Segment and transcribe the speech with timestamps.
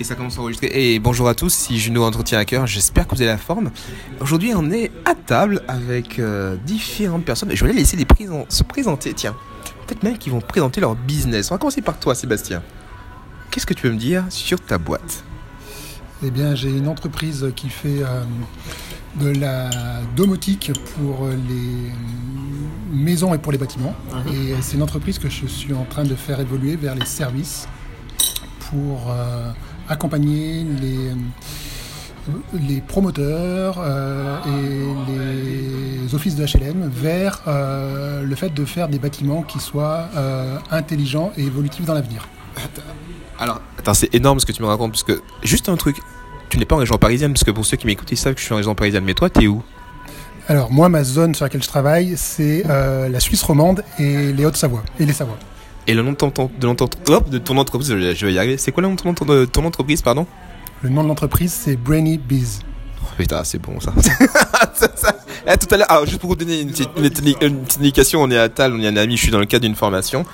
[0.00, 0.70] Et ça commence à enregistrer.
[0.72, 3.70] Et bonjour à tous, si Juno Entretien à cœur, j'espère que vous avez la forme.
[4.20, 7.52] Aujourd'hui, on est à table avec euh, différentes personnes.
[7.52, 9.36] Et je vais les laisser les présent- se présenter, tiens.
[9.86, 11.50] Peut-être même qu'ils vont présenter leur business.
[11.50, 12.62] On va commencer par toi, Sébastien.
[13.50, 15.22] Qu'est-ce que tu veux me dire sur ta boîte?
[16.24, 18.24] Eh bien, j'ai une entreprise qui fait euh,
[19.20, 19.70] de la
[20.16, 21.92] domotique pour les
[22.92, 23.94] maisons et pour les bâtiments.
[24.32, 27.68] Et c'est une entreprise que je suis en train de faire évoluer vers les services
[28.70, 29.50] pour euh,
[29.88, 31.10] accompagner les,
[32.68, 38.98] les promoteurs euh, et les offices de HLM vers euh, le fait de faire des
[38.98, 42.28] bâtiments qui soient euh, intelligents et évolutifs dans l'avenir.
[43.38, 46.00] Alors, attends, c'est énorme ce que tu me racontes, parce que juste un truc.
[46.50, 48.40] Tu n'es pas en région parisienne, parce que pour ceux qui m'écoutent, ils savent que
[48.40, 49.02] je suis en région parisienne.
[49.04, 49.62] Mais toi, t'es où?
[50.46, 54.44] Alors moi, ma zone sur laquelle je travaille, c'est euh, la Suisse romande et les
[54.44, 55.38] Hautes-Savoie et les Savoies.
[55.86, 58.56] Et le nom de ton, de, ton- hop, de ton entreprise, je vais- y arriver.
[58.56, 60.26] C'est quoi le nom de ton, entreprise, pardon?
[60.82, 62.60] Le nom de l'entreprise, c'est Brainy Bees.
[63.02, 63.92] Oh, Putain, c'est bon ça.
[65.46, 66.88] Eh, tout à l'heure, alors, juste pour vous donner une petite,
[67.78, 69.74] indication, on est à Tal, on est un ami, je suis dans le cadre d'une
[69.74, 70.24] formation.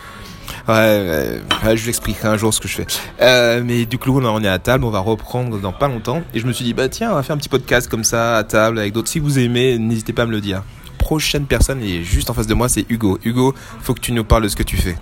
[0.69, 1.41] Ouais,
[1.74, 2.86] je vous expliquerai un jour ce que je fais.
[3.20, 6.22] Euh, mais du coup, on est à table, on va reprendre dans pas longtemps.
[6.33, 8.36] Et je me suis dit, bah tiens, on va faire un petit podcast comme ça,
[8.36, 9.08] à table, avec d'autres.
[9.08, 10.62] Si vous aimez, n'hésitez pas à me le dire.
[10.98, 13.19] Prochaine personne, et juste en face de moi, c'est Hugo.
[13.24, 13.52] Hugo,
[13.83, 14.96] faut que tu nous parles de ce que tu fais.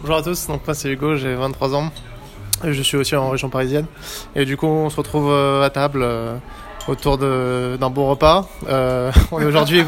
[0.00, 1.90] Bonjour à tous, donc moi c'est Hugo, j'ai 23 ans.
[2.62, 3.86] Et je suis aussi en région parisienne.
[4.36, 6.36] Et du coup, on se retrouve euh, à table euh,
[6.86, 8.48] autour d'un bon repas.
[8.68, 9.84] Euh, on est aujourd'hui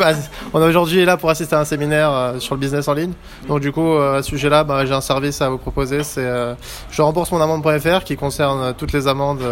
[0.52, 3.12] on est aujourd'hui là pour assister à un séminaire sur le business en ligne.
[3.46, 6.02] Donc du coup, à ce sujet-là, bah, j'ai un service à vous proposer.
[6.02, 6.28] C'est
[6.90, 9.44] je rembourse mon amende.fr qui concerne toutes les amendes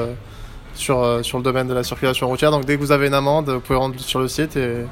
[0.75, 2.50] sur, sur le domaine de la circulation routière.
[2.50, 4.87] Donc dès que vous avez une amende, vous pouvez rentrer sur le site et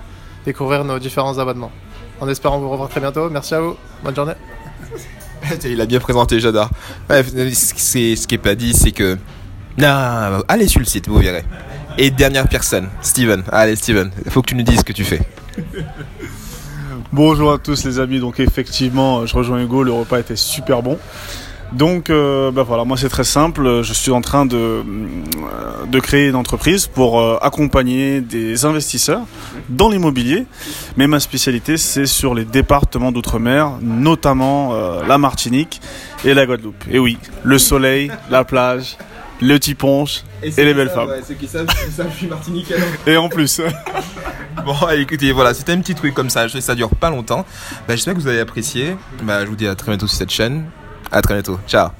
[0.44, 1.72] découvrir nos différents abonnements.
[2.20, 3.28] En espérant vous revoir très bientôt.
[3.30, 3.76] Merci à vous.
[4.04, 4.34] Bonne journée.
[5.64, 6.70] Il a bien présenté, j'adore.
[7.08, 7.74] Bref, ce
[8.26, 9.16] qui- est pas dit, c'est que.
[10.48, 11.44] Allez sur le site, vous verrez.
[11.98, 13.42] Et dernière personne, Steven.
[13.52, 15.20] Allez, Steven, il faut que tu nous dises ce que tu fais.
[17.12, 20.98] Bonjour à tous les amis, donc effectivement je rejoins Hugo, le repas était super bon.
[21.72, 24.82] Donc euh, bah voilà, moi c'est très simple, je suis en train de, euh,
[25.86, 29.22] de créer une entreprise pour euh, accompagner des investisseurs
[29.68, 30.46] dans l'immobilier,
[30.96, 35.80] mais ma spécialité c'est sur les départements d'outre-mer, notamment euh, la Martinique
[36.24, 36.84] et la Guadeloupe.
[36.90, 38.96] Et oui, le soleil, la plage,
[39.42, 41.10] le petit ponche et, les belles femmes.
[41.26, 42.72] ceux qui savent, je suis Martinique
[43.06, 43.60] Et en plus,
[44.64, 46.48] Bon, écoutez, voilà, c'était un petit truc comme ça.
[46.48, 47.44] Je sais que ça dure pas longtemps.
[47.86, 48.96] Bah, J'espère que vous avez apprécié.
[49.22, 50.64] Bah, je vous dis à très bientôt sur cette chaîne.
[51.10, 51.58] À très bientôt.
[51.66, 51.90] Ciao.